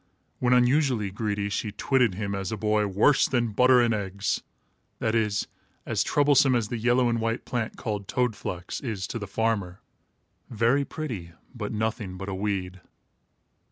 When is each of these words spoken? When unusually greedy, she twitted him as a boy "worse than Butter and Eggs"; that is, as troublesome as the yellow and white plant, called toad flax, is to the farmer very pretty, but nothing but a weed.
When 0.39 0.51
unusually 0.51 1.11
greedy, 1.11 1.47
she 1.49 1.71
twitted 1.71 2.15
him 2.15 2.33
as 2.33 2.51
a 2.51 2.57
boy 2.57 2.87
"worse 2.87 3.27
than 3.27 3.51
Butter 3.51 3.79
and 3.81 3.93
Eggs"; 3.93 4.41
that 4.97 5.13
is, 5.13 5.47
as 5.85 6.01
troublesome 6.03 6.55
as 6.55 6.69
the 6.69 6.79
yellow 6.79 7.07
and 7.07 7.21
white 7.21 7.45
plant, 7.45 7.77
called 7.77 8.07
toad 8.07 8.35
flax, 8.35 8.79
is 8.81 9.05
to 9.05 9.19
the 9.19 9.27
farmer 9.27 9.79
very 10.49 10.83
pretty, 10.83 11.33
but 11.53 11.71
nothing 11.71 12.17
but 12.17 12.29
a 12.29 12.33
weed. 12.33 12.81